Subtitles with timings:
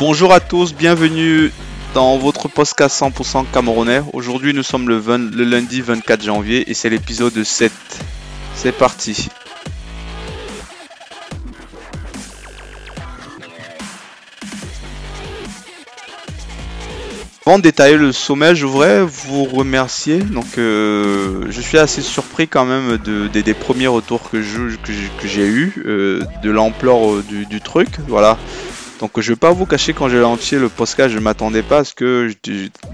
[0.00, 1.52] Bonjour à tous, bienvenue
[1.94, 4.02] dans votre podcast 100% camerounais.
[4.12, 7.70] Aujourd'hui nous sommes le, 20 le lundi 24 janvier et c'est l'épisode 7.
[8.54, 9.28] C'est parti.
[17.46, 20.18] Avant de détailler le sommet, je voudrais vous remercier.
[20.18, 24.50] Donc, euh, je suis assez surpris quand même de, de- des premiers retours que j'ai
[25.20, 25.72] que eu,
[26.44, 27.88] de l'ampleur euh, du, du truc.
[28.06, 28.38] Voilà.
[29.00, 31.84] Donc, je vais pas vous cacher quand j'ai lancé le podcast, je m'attendais pas à
[31.84, 32.30] ce que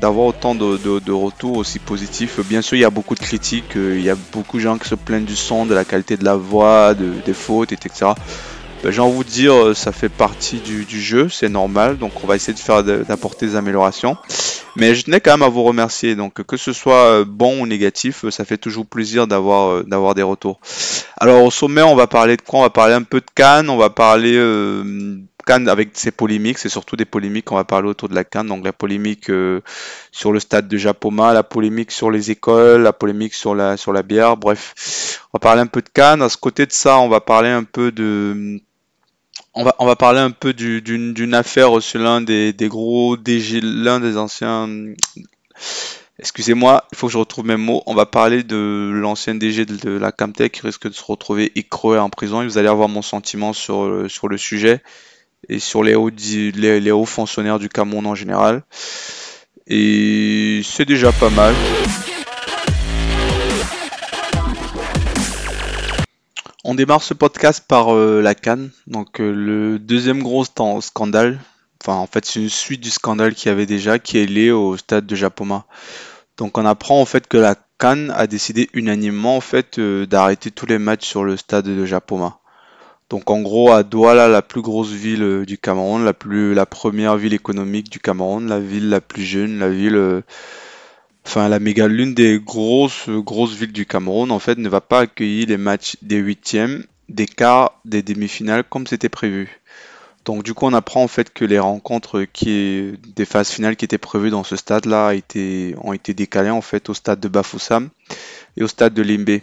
[0.00, 2.38] d'avoir autant de, de- de retours aussi positifs.
[2.48, 4.78] Bien sûr, il y a beaucoup de critiques, euh, il y a beaucoup de gens
[4.78, 8.12] qui se plaignent du son, de la qualité de la voix, de- des fautes, etc.
[8.84, 11.98] Ben, j'ai envie de vous dire, euh, ça fait partie du, du jeu, c'est normal.
[11.98, 14.16] Donc, on va essayer de faire d'apporter des améliorations.
[14.76, 16.14] Mais je tenais quand même à vous remercier.
[16.14, 20.22] Donc, que ce soit euh, bon ou négatif, ça fait toujours plaisir d'avoir d'avoir des
[20.22, 20.60] retours.
[21.16, 22.60] Alors, au sommet, on va parler de quoi?
[22.60, 23.70] On va parler un peu de Cannes.
[23.70, 26.58] On va parler euh, Cannes avec ses polémiques.
[26.58, 28.48] C'est surtout des polémiques qu'on va parler autour de la Cannes.
[28.48, 29.60] Donc, la polémique euh,
[30.12, 33.92] sur le stade de Japoma, la polémique sur les écoles, la polémique sur la sur
[33.92, 34.36] la bière.
[34.36, 36.22] Bref, on va parler un peu de Cannes.
[36.22, 38.60] À ce côté de ça, on va parler un peu de
[39.54, 43.16] on va, on va parler un peu du- d'une affaire sur l'un des, des gros
[43.16, 44.68] DG, l'un des anciens.
[46.18, 47.82] Excusez-moi, il faut que je retrouve mes mots.
[47.86, 51.98] On va parler de l'ancien DG de, la Camtech qui risque de se retrouver écroué
[51.98, 52.42] en prison.
[52.42, 54.82] Et vous allez avoir mon sentiment sur, sur le sujet
[55.48, 58.62] et sur les hauts, fonctionnaires du Cameroun en général.
[59.66, 61.54] Et c'est déjà pas mal.
[66.64, 71.38] On démarre ce podcast par euh, la Cannes, donc euh, le deuxième gros scandale.
[71.80, 74.50] Enfin, en fait, c'est une suite du scandale qu'il y avait déjà, qui est lié
[74.50, 75.66] au stade de Japoma.
[76.36, 80.50] Donc, on apprend en fait que la Cannes a décidé unanimement en fait euh, d'arrêter
[80.50, 82.40] tous les matchs sur le stade de Japoma.
[83.08, 86.66] Donc, en gros, à Douala, la plus grosse ville euh, du Cameroun, la plus, la
[86.66, 90.22] première ville économique du Cameroun, la ville la plus jeune, la ville, euh,
[91.24, 95.00] enfin la méga, l'une des grosses grosses villes du Cameroun, en fait, ne va pas
[95.00, 99.60] accueillir les matchs des huitièmes, des quarts, des demi-finales comme c'était prévu.
[100.26, 103.84] Donc du coup, on apprend en fait que les rencontres qui des phases finales qui
[103.84, 105.12] étaient prévues dans ce stade-là
[105.80, 107.90] ont été décalées en fait au stade de Bafoussam
[108.56, 109.40] et au stade de Limbe.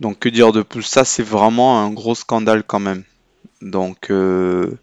[0.00, 0.82] Donc que dire de plus?
[0.82, 3.04] Ça, c'est vraiment un gros scandale quand même.
[3.62, 4.78] Donc euh,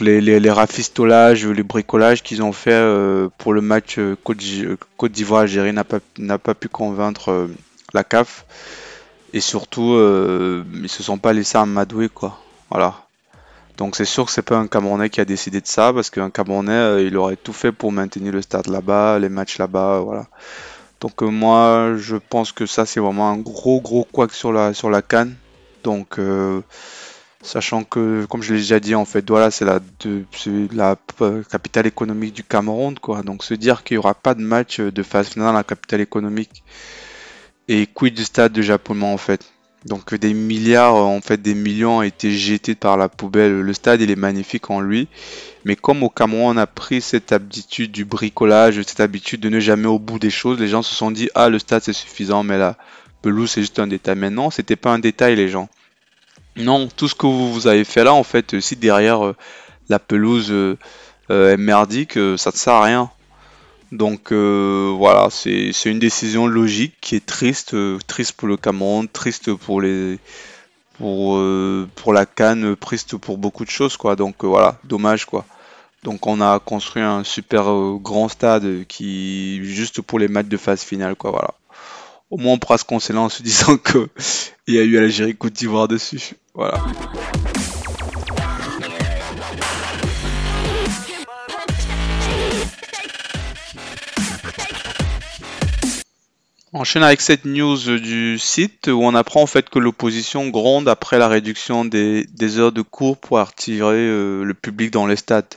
[0.00, 4.66] les, les, rafistolages, les bricolages qu'ils ont fait euh, pour le match euh, Côte d'I-
[4.96, 5.84] Côte d'Ivoire-Algérie n'a
[6.38, 7.48] pas, pu convaincre
[7.94, 8.44] la CAF.
[9.32, 9.94] Et surtout,
[10.74, 12.40] ils se sont pas laissés amadouer, quoi.
[12.68, 13.06] Voilà.
[13.76, 16.30] Donc c'est sûr que c'est pas un Camerounais qui a décidé de ça, parce qu'un
[16.30, 20.26] Camerounais, il aurait tout fait pour maintenir le stade là-bas, les matchs là-bas, voilà.
[21.00, 24.74] Donc euh, moi, je pense que ça, c'est vraiment un gros, gros couac sur la,
[24.74, 25.28] sur la CAN.
[25.84, 26.18] Donc...
[26.18, 26.60] euh,
[27.42, 30.24] Sachant que, comme je l'ai déjà dit, en fait, Douala, c'est la, de-
[30.74, 33.22] la euh, capitale économique du Cameroun, quoi.
[33.22, 35.64] Donc, se dire qu'il n'y aura pas de match euh, de phase finale dans la
[35.64, 36.64] capitale économique
[37.68, 39.50] et quid du stade de Japon, en fait?
[39.86, 43.60] Donc, euh, des milliards, euh, en fait, des millions ont été jetés par la poubelle.
[43.60, 45.08] Le stade, il est magnifique en lui.
[45.64, 49.60] Mais comme au Cameroun, on a pris cette habitude du bricolage, cette habitude de ne
[49.60, 52.42] jamais au bout des choses, les gens se sont dit, ah, le stade, c'est suffisant,
[52.42, 52.76] mais la
[53.22, 54.16] pelouse, c'est juste un détail.
[54.16, 55.68] Mais non, c'était pas un détail, les gens.
[56.56, 59.32] Non, tout ce que vous, avez fait là, en fait, euh, si derrière
[59.88, 60.76] la pelouse euh,
[61.28, 63.10] est merdique, ça ne sert à rien.
[63.92, 69.08] Donc euh, voilà, c'est une décision logique qui est triste, euh, triste pour le Cameroun,
[69.08, 70.18] triste pour les
[70.98, 74.14] pour euh, pour la CAN, triste pour beaucoup de choses quoi.
[74.14, 75.44] Donc voilà, dommage quoi.
[76.04, 77.64] Donc on a construit un super
[78.00, 81.32] grand stade qui juste pour les matchs de phase finale quoi.
[81.32, 81.54] Voilà.
[82.30, 84.08] Au moins on pourra se consoler en se disant que
[84.68, 86.34] il y a eu Algérie Côte d'Ivoire dessus.
[86.54, 86.80] Voilà.
[96.80, 101.18] Enchaîne avec cette news du site où on apprend en fait que l'opposition gronde après
[101.18, 102.26] la réduction des,
[102.58, 105.54] heures de cours pour attirer euh, le public dans les stades.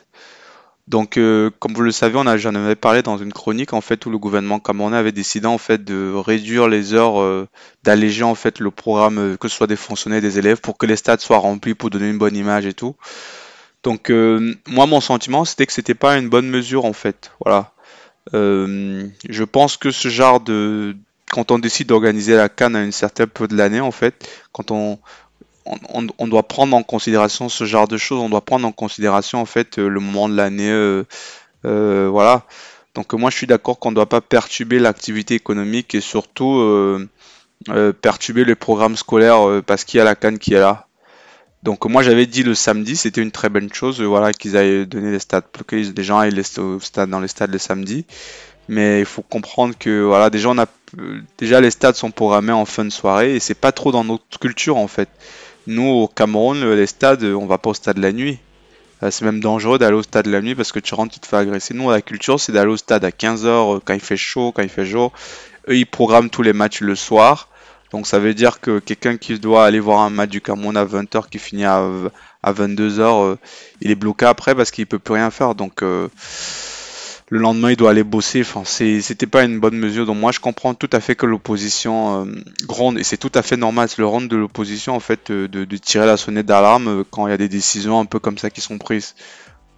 [0.86, 3.80] Donc, euh, comme vous le savez, on a, j'en avais parlé dans une chronique en
[3.80, 7.48] fait où le gouvernement camerounais avait décidé en fait de réduire les heures, euh,
[7.84, 10.96] d'alléger en fait le programme, que ce soit des fonctionnaires, des élèves, pour que les
[10.96, 12.96] stades soient remplis, pour donner une bonne image et tout.
[13.82, 17.32] Donc, moi, mon sentiment, c'était que c'était pas une bonne mesure en fait.
[17.42, 17.72] Voilà.
[18.32, 20.94] Je pense que ce genre de,
[21.34, 24.70] quand on décide d'organiser la CAN à une certaine période de l'année, en fait, quand
[24.70, 25.00] on,
[25.66, 29.44] on, doit prendre en considération ce genre de choses, on doit prendre en considération en
[29.44, 31.02] fait euh, le moment de l'année, euh,
[31.64, 32.44] euh, voilà.
[32.94, 36.62] Donc moi je suis d'accord qu'on ne doit pas perturber l'activité économique et surtout
[38.00, 40.86] perturber le programme scolaire parce qu'il y a la CAN qui est là.
[41.64, 45.10] Donc moi j'avais dit le samedi, c'était une très bonne chose, voilà, qu'ils aient donné
[45.10, 48.06] les stades, que les gens aillent au stade, dans les stades le samedi.
[48.68, 50.66] Mais il faut comprendre que voilà, déjà on a
[51.38, 54.38] déjà les stades sont programmés en fin de soirée et c'est pas trop dans notre
[54.38, 55.08] culture en fait.
[55.66, 58.38] Nous au Cameroun, les stades, on va pas au stade la nuit.
[59.02, 61.26] Euh, c'est même dangereux d'aller au stade la nuit parce que tu rentres, tu te
[61.26, 61.74] fais agresser.
[61.74, 64.62] Nous, la culture, c'est d'aller au stade à 15h euh, quand il fait chaud, quand
[64.62, 65.12] il fait jour.
[65.68, 67.48] Eux, ils programment tous les matchs le soir.
[67.90, 70.84] Donc ça veut dire que quelqu'un qui doit aller voir un match du Cameroun à
[70.84, 71.88] 20h qui finit à,
[72.44, 73.36] 22h, euh,
[73.80, 75.54] il est bloqué après parce qu'il peut plus rien faire.
[75.54, 75.82] Donc
[77.28, 78.42] le lendemain il doit aller bosser.
[78.42, 80.06] Enfin, c'était pas une bonne mesure.
[80.06, 82.30] Donc moi je comprends tout à fait que l'opposition euh,
[82.66, 83.88] gronde et c'est tout à fait normal.
[83.88, 87.26] C'est le rôle de l'opposition en fait euh, de, tirer la sonnette d'alarme euh, quand
[87.26, 89.14] il y a des décisions un peu comme ça qui sont prises.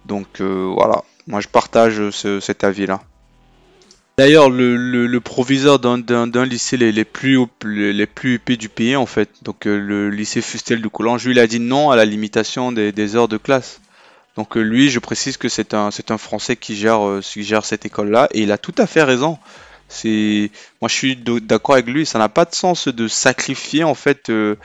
[0.05, 3.01] Donc voilà, moi je partage cet avis-là.
[4.17, 9.65] D'ailleurs, le, proviseur d'un lycée les, plus les, plus huppés du pays, en fait, donc
[9.65, 13.27] le lycée Fustel de Coulanges, lui, il a dit non à la limitation des heures
[13.27, 13.81] de classe.
[14.37, 17.85] Donc euh, lui, je précise que c'est un, Français qui gère, euh, qui gère cette
[17.85, 19.37] école-là, et il a tout à fait raison.
[19.89, 20.51] C'est,
[20.81, 24.29] moi je suis d'accord avec lui, ça n'a pas de sens de sacrifier en fait,
[24.29, 24.55] euh,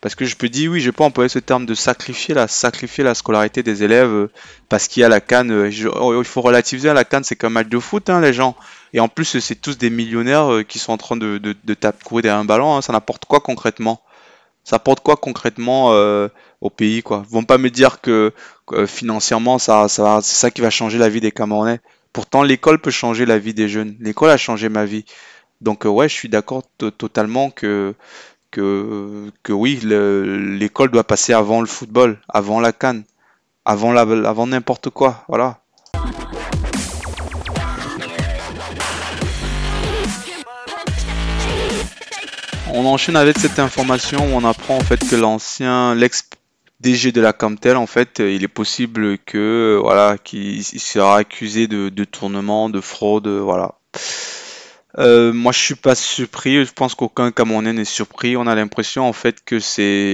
[0.00, 3.04] parce que je peux dire oui, je peux employer ce terme de sacrifier la, sacrifier
[3.04, 4.28] la scolarité des élèves
[4.68, 5.70] parce qu'il y a la canne.
[5.94, 8.56] Oh, il faut relativiser à la canne, c'est comme match de foot, hein, les gens.
[8.92, 12.02] Et en plus, c'est tous des millionnaires qui sont en train de, de, de taper,
[12.04, 12.76] courir derrière un ballon.
[12.76, 12.82] Hein.
[12.82, 14.02] ça n'apporte quoi concrètement?
[14.64, 15.92] Ça apporte quoi concrètement
[16.62, 17.24] au pays, quoi.
[17.28, 18.32] Vont pas me dire que,
[18.86, 21.80] financièrement, ça, ça, c'est ça qui va changer la vie des Camerounais.
[22.12, 23.96] Pourtant, l'école peut changer la vie des jeunes.
[24.00, 25.04] L'école a changé ma vie.
[25.60, 26.62] Donc, euh, ouais, je suis d'accord
[26.98, 27.94] totalement que,
[28.50, 33.02] que, que oui, l'école doit passer avant le football, avant la canne,
[33.64, 35.24] avant, la, avant n'importe quoi.
[35.28, 35.58] Voilà.
[42.74, 46.22] On enchaîne avec cette information où on apprend en fait que l'ancien, l'ex
[46.82, 51.18] DG de la Camtel, en fait, euh, il est possible que, euh, voilà, qu'il sera
[51.18, 53.76] accusé de, de, tournement, de fraude, euh, voilà.
[55.32, 56.64] moi, je suis pas surpris.
[56.64, 58.36] Je pense qu'aucun Camerounais n'est surpris.
[58.36, 59.58] On a l'impression, en fait, que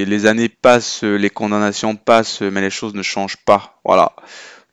[0.05, 3.81] les années passent, les condamnations passent, mais les choses ne changent pas.
[3.85, 4.13] Voilà.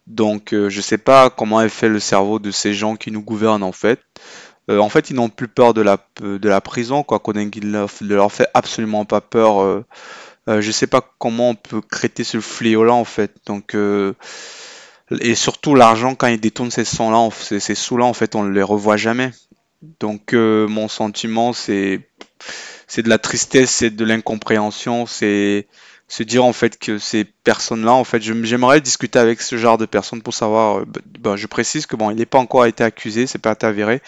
[0.05, 3.63] Donc, je sais pas comment est fait le cerveau de ces gens qui nous gouvernent,
[3.63, 4.01] en fait.
[4.69, 7.19] en fait, ils n'ont plus peur de la, de la prison, quoi.
[7.19, 9.83] Qu'on ne leur fait absolument pas peur.
[10.47, 13.33] Euh, je sais pas comment on peut créer ce fléau-là en fait.
[13.45, 14.13] Donc euh,
[15.19, 18.63] et surtout l'argent quand il détourne ces sons-là, ces, sous-là en fait, on ne les
[18.63, 19.31] revoit jamais.
[19.99, 22.07] Donc euh, mon sentiment c'est
[22.87, 25.67] c'est de la tristesse, c'est de l'incompréhension, c'est
[26.07, 29.85] se dire en fait que ces personnes-là, en fait, j'aimerais discuter avec ce genre de
[29.85, 30.79] personnes pour savoir.
[30.79, 30.85] Euh,
[31.19, 34.01] bah, je précise que bon, il n'est pas encore été accusé, c'est pas été avéré,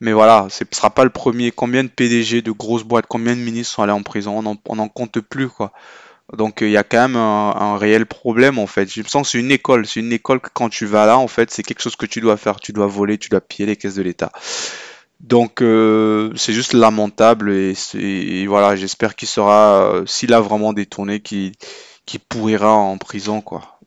[0.00, 1.50] mais voilà, ce sera pas le premier.
[1.50, 4.42] Combien de PDG de grosses boîtes, combien de ministres sont allés en prison?
[4.66, 5.72] On n'en compte plus quoi.
[6.36, 8.92] Donc il y a quand même un, réel problème en fait.
[8.92, 11.18] Je me sens que c'est une école, c'est une école que quand tu vas là
[11.18, 12.60] en fait, c'est quelque chose que tu dois faire.
[12.60, 14.30] Tu dois voler, tu dois piller les caisses de l'État.
[15.20, 21.20] Donc euh, c'est juste lamentable et, voilà, j'espère qu'il sera, euh, s'il a vraiment détourné,
[21.20, 21.52] qu'il
[22.28, 23.78] pourrira en prison quoi.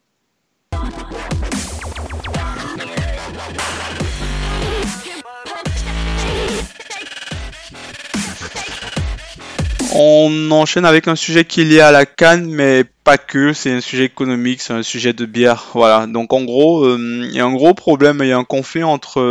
[9.96, 13.54] On enchaîne avec un sujet qui est lié à la canne, mais pas que.
[13.54, 15.66] C'est un sujet économique, c'est un sujet de bière.
[15.76, 16.08] Voilà.
[16.08, 16.98] Donc en gros, euh,
[17.30, 19.22] il y a un gros problème, il y a un conflit entre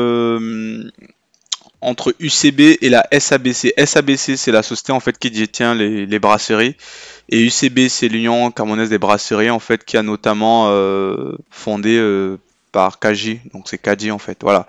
[1.83, 3.75] entre UCB et la SABC.
[3.77, 6.77] SABC, c'est la société en fait qui détient les, les brasseries.
[7.29, 12.39] Et UCB, c'est l'Union camerounaise des brasseries en fait qui a notamment euh, fondé euh,
[12.71, 13.41] par Kaji.
[13.53, 14.39] Donc c'est Kaji en fait.
[14.43, 14.67] Voilà.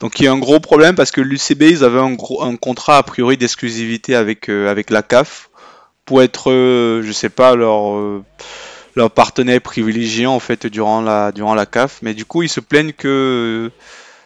[0.00, 2.56] Donc il y a un gros problème parce que l'UCB, ils avaient un, gros, un
[2.56, 5.50] contrat a priori d'exclusivité avec, euh, avec la CAF
[6.04, 8.22] pour être, je sais pas, leur
[8.96, 11.98] leur partenaire privilégié en fait durant la durant la CAF.
[12.00, 13.70] Mais du coup, ils se plaignent que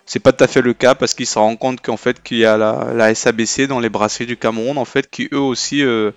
[0.06, 2.38] c'est pas tout à fait le cas parce qu'ils se rendent compte qu'en fait qu'il
[2.38, 6.10] y a la, SABC dans les brasseries du Cameroun en fait qui eux aussi euh,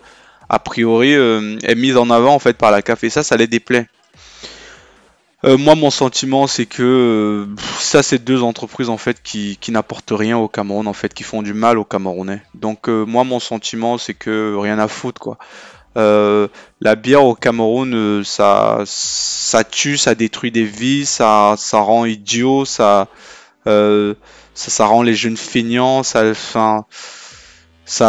[0.49, 3.37] a priori euh, est mise en avant en fait par la CAF et ça ça
[3.37, 3.87] les déplaît.
[5.43, 7.47] Euh, moi mon sentiment c'est que
[7.79, 11.23] ça c'est deux entreprises en fait qui, qui n'apportent rien au Cameroun en fait qui
[11.23, 12.41] font du mal aux Camerounais.
[12.55, 15.37] Donc moi mon sentiment c'est que rien à foutre quoi.
[15.95, 22.65] la bière au Cameroun, ça, ça tue, ça détruit des vies, ça, ça rend idiot,
[22.65, 23.07] ça,
[23.67, 24.13] euh,
[24.53, 26.86] ça, rend les jeunes feignants, ça, ça,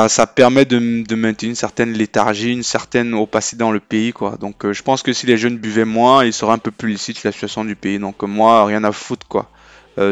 [0.09, 0.79] ça permet de,
[1.15, 4.37] maintenir une certaine léthargie, une certaine opacité dans le pays, quoi.
[4.37, 6.89] Donc, euh, je pense que si les jeunes buvaient moins, ils seraient un peu plus
[6.89, 7.99] lucides la situation du pays.
[7.99, 9.51] Donc, euh, moi, rien à foutre, quoi.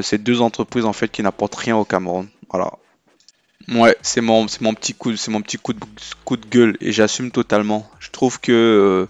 [0.03, 2.29] c'est deux entreprises en fait qui n'apportent rien au Cameroun.
[2.51, 2.73] Voilà.
[3.69, 7.89] Ouais, c'est mon, petit coup, c'est mon petit coup de, gueule et j'assume totalement.
[7.99, 9.09] Je trouve que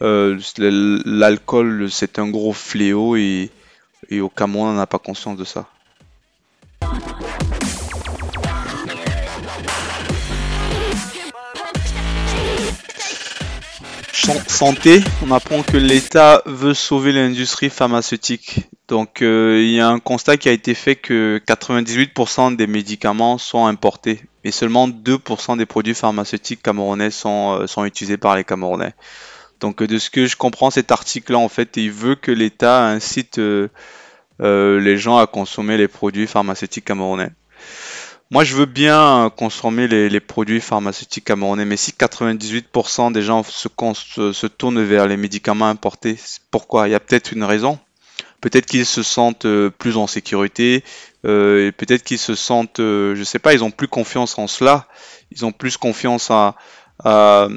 [0.00, 3.50] l'alcool, c'est un gros fléau et
[4.20, 5.66] au Cameroun, on n'a pas conscience de ça.
[14.48, 18.60] Santé, on apprend que l'État veut sauver l'industrie pharmaceutique.
[18.88, 23.38] Donc euh, il y a un constat qui a été fait que 98% des médicaments
[23.38, 28.44] sont importés et seulement 2% des produits pharmaceutiques camerounais sont, euh, sont utilisés par les
[28.44, 28.94] Camerounais.
[29.60, 33.38] Donc de ce que je comprends cet article-là, en fait, il veut que l'État incite
[33.38, 33.68] euh,
[34.40, 37.30] les gens à consommer les produits pharmaceutiques camerounais.
[38.32, 43.68] Moi, je veux bien consommer les, produits pharmaceutiques camerounais, mais si 98% des gens se,
[44.32, 46.18] se, tournent vers les médicaments importés,
[46.50, 46.88] pourquoi?
[46.88, 47.78] Il y a peut-être une raison.
[48.40, 50.82] Peut-être qu'ils se sentent euh, plus en sécurité,
[51.24, 54.88] euh, peut-être qu'ils se sentent, euh, je sais pas, ils ont plus confiance en cela,
[55.30, 56.56] ils ont plus confiance à,
[57.04, 57.48] à,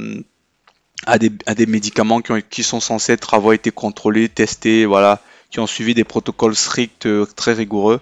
[1.17, 5.95] des, médicaments qui, qui, sont censés être, avoir été contrôlés, testés, voilà, qui ont suivi
[5.95, 7.99] des protocoles stricts, très rigoureux.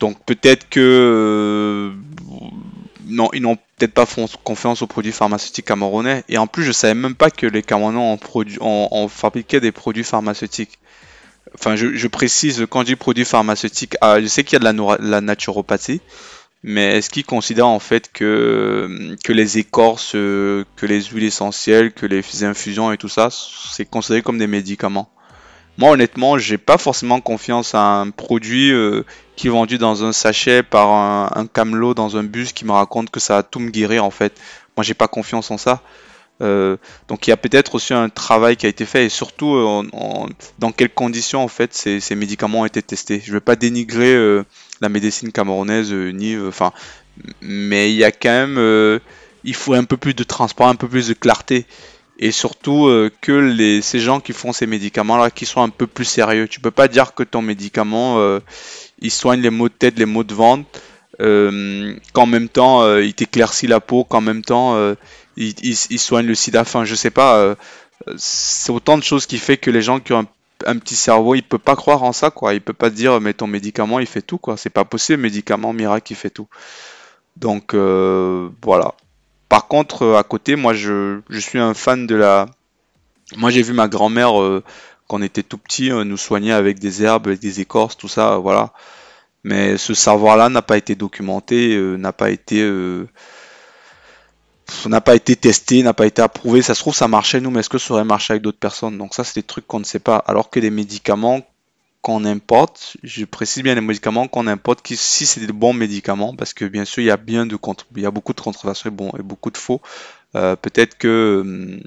[0.00, 1.92] Donc peut-être que euh,
[3.08, 4.06] non, ils n'ont peut-être pas
[4.44, 6.24] confiance aux produits pharmaceutiques camerounais.
[6.28, 8.18] Et en plus, je savais même pas que les Camerounais
[8.60, 10.78] ont, fabriqué des produits pharmaceutiques.
[11.54, 15.08] Enfin, je, précise, quand je dis produits pharmaceutiques, ah, je sais qu'il y a de
[15.10, 16.02] la, naturopathie,
[16.62, 22.04] mais est-ce qu'ils considèrent en fait que, que les écorces, que les huiles essentielles, que
[22.04, 25.10] les infusions et tout ça, c'est considéré comme des médicaments?
[25.78, 29.04] Moi, honnêtement, j'ai pas forcément confiance à un produit euh,
[29.36, 33.10] qui est vendu dans un sachet par un, camelot dans un bus qui me raconte
[33.10, 34.32] que ça va tout me guérir en fait.
[34.76, 35.80] Moi, j'ai pas confiance en ça.
[36.40, 36.76] Euh,
[37.08, 39.82] donc il y a peut-être aussi un travail qui a été fait et surtout euh,
[40.60, 43.22] dans quelles conditions en fait ces, médicaments ont été testés.
[43.24, 44.16] Je veux pas dénigrer
[44.80, 46.72] la médecine camerounaise ni enfin
[47.40, 49.00] mais il y a quand même
[49.42, 51.66] il faut un peu plus de transparence, un peu plus de clarté
[52.18, 56.04] et surtout euh, que ces gens qui font ces médicaments-là, qui sont un peu plus
[56.04, 56.48] sérieux.
[56.48, 58.40] Tu peux pas dire que ton médicament, euh,
[58.98, 60.66] il soigne les maux de tête, les maux de ventre,
[61.20, 64.76] euh, qu'en même temps, il t'éclaircit la peau, qu'en même temps,
[65.36, 66.62] il, il, soigne le sida.
[66.62, 67.56] Enfin, je sais pas.
[68.16, 70.26] c'est autant de choses qui fait que les gens qui ont
[70.66, 72.54] un, petit cerveau, ils peuvent pas croire en ça, quoi.
[72.54, 74.56] Ils peuvent pas dire, mais ton médicament, il fait tout, quoi.
[74.56, 76.48] C'est pas possible, médicament miracle, il fait tout.
[77.36, 78.94] Donc, voilà.
[79.48, 82.46] Par contre, euh, à côté, moi, je, suis un fan de la.
[83.36, 84.62] Moi, j'ai vu ma grand-mère, euh,
[85.08, 88.36] quand on était tout petit, euh, nous soigner avec des herbes, des écorces, tout ça,
[88.38, 88.72] voilà.
[89.44, 92.60] Mais ce savoir-là n'a pas été documenté, n'a pas été.
[94.86, 96.60] n'a pas été testé, n'a pas été approuvé.
[96.62, 98.98] Ça se trouve, ça marchait nous, mais est-ce que ça aurait marché avec d'autres personnes?
[98.98, 100.16] Donc ça, c'est des trucs qu'on ne sait pas.
[100.26, 101.42] Alors que des médicaments
[102.02, 106.34] qu'on importe, je précise bien les médicaments qu'on importe, qui, si c'est des bons médicaments,
[106.34, 108.40] parce que bien sûr il y a bien de contre, il y a beaucoup de
[108.40, 109.80] contrefaçons et, beaucoup de faux.
[110.36, 111.80] Euh, peut-être que hum,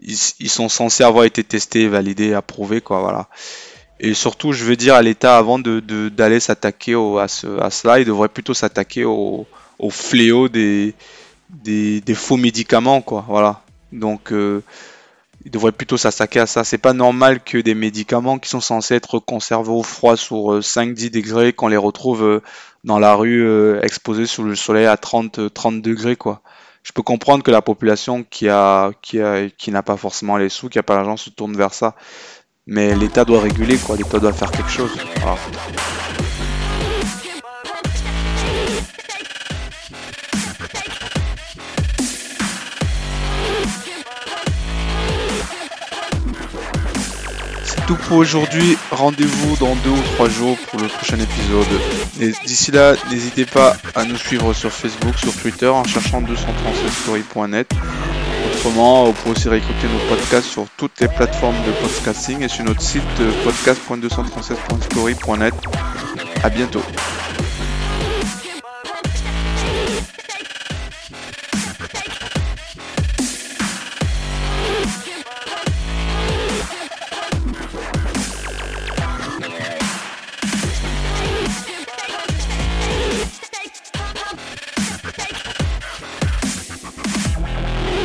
[0.00, 3.28] ils, sont censés avoir été testés, validés, approuvés, quoi, voilà.
[4.00, 8.00] Et surtout, je veux dire à l'État, avant de, d'aller s'attaquer à, ce, à cela,
[8.00, 9.46] il devrait plutôt s'attaquer au,
[9.78, 10.94] au fléau des,
[12.14, 13.62] faux médicaments, quoi, voilà.
[13.92, 14.62] Donc euh,
[15.44, 16.64] il devrait plutôt s'attaquer à ça.
[16.64, 21.06] C'est pas normal que des médicaments qui sont censés être conservés au froid sur 5-10
[21.06, 22.42] euh, degrés, qu'on les retrouve euh,
[22.82, 26.40] dans la rue euh, exposés sous le soleil à 30, 30 degrés, quoi.
[26.82, 30.50] Je peux comprendre que la population qui a, qui a, qui n'a pas forcément les
[30.50, 31.94] sous, qui a pas l'argent, se tourne vers ça.
[32.66, 33.96] Mais l'État doit réguler, quoi.
[33.96, 34.90] L'État doit faire quelque chose.
[47.86, 48.76] Tout pour aujourd'hui.
[48.90, 51.66] Rendez-vous dans deux ou trois jours pour le prochain épisode.
[52.44, 57.70] D'ici là, n'hésitez pas à nous suivre sur Facebook, sur Twitter en cherchant 236story.net.
[58.46, 62.64] Autrement, vous pouvez aussi réécouter nos podcasts sur toutes les plateformes de podcasting et sur
[62.64, 63.02] notre site
[63.44, 65.54] podcast.237.story.net.
[66.42, 66.82] À bientôt.